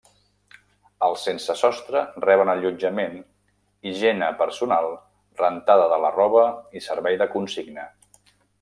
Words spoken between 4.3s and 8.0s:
personal, rentada de la roba i servei de consigna.